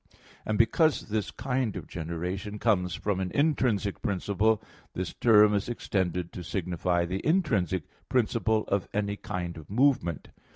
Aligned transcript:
And 0.47 0.57
because 0.57 1.09
this 1.09 1.29
kind 1.29 1.75
of 1.75 1.85
generation 1.87 2.57
comes 2.57 2.95
from 2.95 3.19
an 3.19 3.29
intrinsic 3.35 4.01
principle, 4.01 4.59
this 4.95 5.13
term 5.13 5.53
is 5.53 5.69
extended 5.69 6.33
to 6.33 6.41
signify 6.43 7.05
the 7.05 7.23
intrinsic 7.23 7.83
principle 8.09 8.63
of 8.67 8.87
any 8.95 9.15
kind 9.15 9.57
of 9.57 9.69
movement. 9.69 10.29